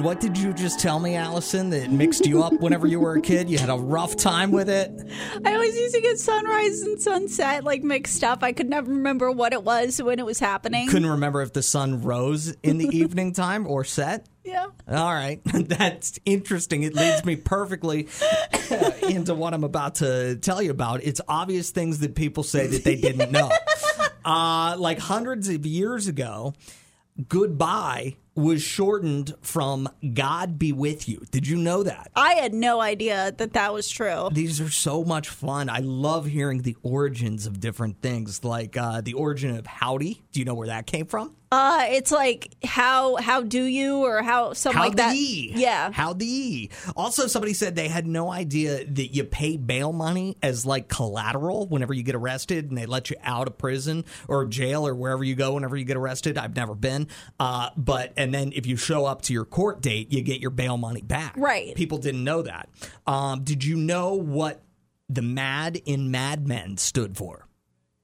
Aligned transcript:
What 0.00 0.20
did 0.20 0.38
you 0.38 0.52
just 0.52 0.78
tell 0.78 1.00
me, 1.00 1.16
Allison, 1.16 1.70
that 1.70 1.90
mixed 1.90 2.24
you 2.24 2.40
up 2.44 2.52
whenever 2.60 2.86
you 2.86 3.00
were 3.00 3.14
a 3.14 3.20
kid? 3.20 3.50
You 3.50 3.58
had 3.58 3.68
a 3.68 3.76
rough 3.76 4.14
time 4.14 4.52
with 4.52 4.68
it? 4.70 4.92
I 5.44 5.52
always 5.52 5.76
used 5.76 5.92
to 5.96 6.00
get 6.00 6.20
sunrise 6.20 6.82
and 6.82 7.02
sunset 7.02 7.64
like 7.64 7.82
mixed 7.82 8.22
up. 8.22 8.44
I 8.44 8.52
could 8.52 8.70
never 8.70 8.92
remember 8.92 9.32
what 9.32 9.52
it 9.52 9.64
was 9.64 10.00
when 10.00 10.20
it 10.20 10.24
was 10.24 10.38
happening. 10.38 10.86
Couldn't 10.88 11.10
remember 11.10 11.42
if 11.42 11.52
the 11.52 11.64
sun 11.64 12.02
rose 12.02 12.54
in 12.62 12.78
the 12.78 12.86
evening 12.96 13.32
time 13.32 13.66
or 13.66 13.82
set? 13.82 14.28
Yeah. 14.44 14.66
All 14.86 15.12
right. 15.12 15.40
That's 15.44 16.20
interesting. 16.24 16.84
It 16.84 16.94
leads 16.94 17.24
me 17.24 17.34
perfectly 17.34 18.06
into 19.02 19.34
what 19.34 19.52
I'm 19.52 19.64
about 19.64 19.96
to 19.96 20.36
tell 20.36 20.62
you 20.62 20.70
about. 20.70 21.02
It's 21.02 21.20
obvious 21.26 21.72
things 21.72 21.98
that 21.98 22.14
people 22.14 22.44
say 22.44 22.68
that 22.68 22.84
they 22.84 22.94
didn't 22.94 23.32
know. 23.32 23.50
Uh, 24.24 24.76
like 24.76 24.98
hundreds 24.98 25.48
of 25.48 25.64
years 25.64 26.06
ago, 26.06 26.52
goodbye 27.28 28.14
was 28.38 28.62
shortened 28.62 29.34
from 29.42 29.88
God 30.14 30.58
be 30.58 30.72
with 30.72 31.08
you. 31.08 31.24
Did 31.30 31.46
you 31.46 31.56
know 31.56 31.82
that? 31.82 32.10
I 32.14 32.34
had 32.34 32.54
no 32.54 32.80
idea 32.80 33.32
that 33.36 33.52
that 33.54 33.74
was 33.74 33.88
true. 33.88 34.28
These 34.32 34.60
are 34.60 34.70
so 34.70 35.04
much 35.04 35.28
fun. 35.28 35.68
I 35.68 35.78
love 35.78 36.26
hearing 36.26 36.62
the 36.62 36.76
origins 36.82 37.46
of 37.46 37.60
different 37.60 38.00
things, 38.00 38.44
like 38.44 38.76
uh, 38.76 39.00
the 39.00 39.14
origin 39.14 39.56
of 39.56 39.66
howdy. 39.66 40.22
Do 40.32 40.40
you 40.40 40.46
know 40.46 40.54
where 40.54 40.68
that 40.68 40.86
came 40.86 41.06
from? 41.06 41.34
Uh, 41.50 41.86
it's 41.88 42.12
like 42.12 42.52
how 42.62 43.16
how 43.16 43.40
do 43.40 43.64
you 43.64 44.04
or 44.04 44.22
how 44.22 44.52
something 44.52 44.82
like 44.82 44.96
that. 44.96 45.16
Yeah. 45.16 45.90
How 45.90 46.12
thee? 46.12 46.68
Also, 46.94 47.26
somebody 47.26 47.54
said 47.54 47.74
they 47.74 47.88
had 47.88 48.06
no 48.06 48.30
idea 48.30 48.84
that 48.84 49.14
you 49.14 49.24
pay 49.24 49.56
bail 49.56 49.94
money 49.94 50.36
as 50.42 50.66
like 50.66 50.88
collateral 50.88 51.66
whenever 51.66 51.94
you 51.94 52.02
get 52.02 52.14
arrested 52.14 52.68
and 52.68 52.76
they 52.76 52.84
let 52.84 53.08
you 53.08 53.16
out 53.22 53.46
of 53.46 53.56
prison 53.56 54.04
or 54.28 54.44
jail 54.44 54.86
or 54.86 54.94
wherever 54.94 55.24
you 55.24 55.34
go 55.34 55.54
whenever 55.54 55.74
you 55.74 55.86
get 55.86 55.96
arrested. 55.96 56.36
I've 56.36 56.54
never 56.54 56.74
been. 56.74 57.08
Uh, 57.40 57.70
but, 57.78 58.12
and 58.18 58.27
then 58.34 58.52
if 58.54 58.66
you 58.66 58.76
show 58.76 59.04
up 59.06 59.22
to 59.22 59.32
your 59.32 59.44
court 59.44 59.80
date, 59.80 60.12
you 60.12 60.22
get 60.22 60.40
your 60.40 60.50
bail 60.50 60.76
money 60.76 61.02
back. 61.02 61.34
Right. 61.36 61.74
People 61.74 61.98
didn't 61.98 62.24
know 62.24 62.42
that. 62.42 62.68
Um, 63.06 63.44
did 63.44 63.64
you 63.64 63.76
know 63.76 64.14
what 64.14 64.62
the 65.08 65.22
MAD 65.22 65.76
in 65.86 66.10
Mad 66.10 66.46
Men 66.46 66.76
stood 66.76 67.16
for? 67.16 67.46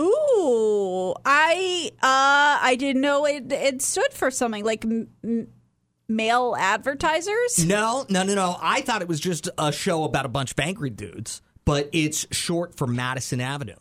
Ooh, 0.00 1.14
I 1.24 1.90
uh 1.96 2.58
I 2.62 2.76
didn't 2.78 3.02
know 3.02 3.24
it 3.26 3.50
it 3.52 3.82
stood 3.82 4.12
for 4.12 4.30
something 4.30 4.64
like 4.64 4.84
m- 4.84 5.08
m- 5.24 5.48
male 6.08 6.54
advertisers. 6.58 7.64
No, 7.66 8.06
no, 8.08 8.22
no, 8.22 8.34
no. 8.34 8.56
I 8.60 8.80
thought 8.82 9.02
it 9.02 9.08
was 9.08 9.20
just 9.20 9.48
a 9.58 9.72
show 9.72 10.04
about 10.04 10.24
a 10.24 10.28
bunch 10.28 10.52
of 10.52 10.60
angry 10.60 10.90
dudes, 10.90 11.42
but 11.64 11.88
it's 11.92 12.26
short 12.30 12.76
for 12.76 12.86
Madison 12.86 13.40
Avenue. 13.40 13.74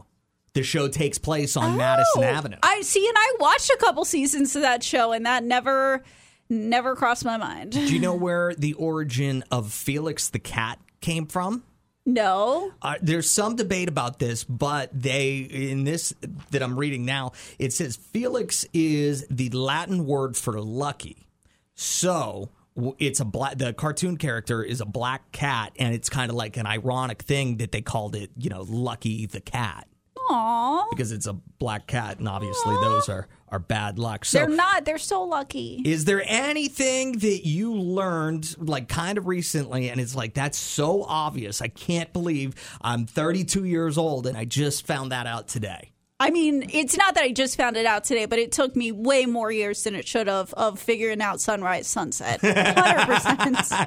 The 0.54 0.64
show 0.64 0.88
takes 0.88 1.20
place 1.20 1.56
on 1.56 1.78
Madison 1.78 2.24
Oh, 2.24 2.28
Avenue. 2.28 2.58
I 2.64 2.82
see, 2.82 3.08
and 3.08 3.16
I 3.16 3.34
watched 3.40 3.70
a 3.70 3.78
couple 3.78 4.04
seasons 4.06 4.56
of 4.56 4.64
that 4.64 4.82
show, 4.82 5.12
and 5.12 5.24
that 5.28 5.44
never 5.44 6.04
never 6.50 6.96
crossed 6.96 7.26
my 7.26 7.38
mind. 7.38 7.72
Do 7.72 7.94
you 7.94 8.00
know 8.00 8.16
where 8.16 8.54
the 8.56 8.74
origin 8.74 9.44
of 9.52 9.72
Felix 9.72 10.30
the 10.30 10.40
cat 10.40 10.80
came 11.02 11.26
from? 11.26 11.64
No. 12.06 12.72
Uh, 12.82 12.96
there's 13.02 13.30
some 13.30 13.58
debate 13.58 13.90
about 13.90 14.18
this, 14.18 14.46
but 14.46 14.90
they 14.94 15.40
in 15.40 15.84
this 15.84 16.14
that 16.52 16.64
I'm 16.64 16.80
reading 16.80 17.06
now, 17.06 17.34
it 17.60 17.74
says 17.74 17.98
Felix 17.98 18.66
is 18.74 19.28
the 19.30 19.50
Latin 19.50 20.06
word 20.06 20.38
for 20.38 20.60
lucky. 20.62 21.28
So 21.76 22.50
it's 22.98 23.20
a 23.20 23.26
black. 23.26 23.58
The 23.58 23.74
cartoon 23.74 24.16
character 24.16 24.64
is 24.64 24.80
a 24.80 24.86
black 24.86 25.34
cat, 25.34 25.74
and 25.78 25.94
it's 25.94 26.10
kind 26.10 26.30
of 26.30 26.38
like 26.38 26.56
an 26.56 26.66
ironic 26.66 27.24
thing 27.24 27.58
that 27.58 27.74
they 27.74 27.82
called 27.82 28.16
it, 28.16 28.32
you 28.38 28.50
know, 28.50 28.66
Lucky 28.68 29.26
the 29.26 29.42
cat 29.42 29.88
Aw. 30.30 30.88
because 30.90 31.12
it's 31.12 31.28
a 31.28 31.34
black 31.34 31.88
cat, 31.88 32.20
and 32.20 32.28
obviously 32.28 32.76
those 32.76 33.10
are 33.10 33.28
are 33.50 33.60
bad 33.60 33.98
luck. 33.98 34.26
So 34.26 34.40
They're 34.40 34.50
not. 34.50 34.84
They're 34.84 34.98
so 34.98 35.24
lucky. 35.24 35.82
is 35.86 36.04
there 36.04 36.22
anything 36.26 37.14
that 37.20 37.48
you 37.48 37.74
learned 37.76 38.56
like 38.60 38.90
kind 38.90 39.18
of 39.18 39.26
recently 39.28 39.90
and 39.90 40.02
it's 40.02 40.16
like 40.16 40.34
that's 40.34 40.58
so 40.58 41.04
obvious. 41.04 41.62
I 41.62 41.70
can't 41.70 42.12
believe 42.12 42.56
I'm 42.82 43.06
32 43.06 43.64
years 43.64 43.98
old 43.98 44.28
and 44.28 44.38
I 44.38 44.44
just 44.44 44.86
found 44.86 45.14
that 45.14 45.28
out 45.28 45.48
today. 45.48 45.92
I 46.20 46.32
mean, 46.32 46.68
it's 46.74 46.98
not 46.98 47.14
that 47.14 47.24
I 47.24 47.32
just 47.32 47.58
found 47.58 47.78
it 47.78 47.86
out 47.86 48.04
today, 48.04 48.26
but 48.26 48.40
it 48.40 48.52
took 48.52 48.76
me 48.76 48.92
way 48.92 49.28
more 49.28 49.52
years 49.52 49.84
than 49.84 49.94
it 49.94 50.08
should 50.08 50.26
have 50.26 50.52
of 50.56 50.80
figuring 50.80 51.22
out 51.22 51.40
sunrise, 51.40 51.86
sunset. 51.86 52.42
100%. 52.42 53.86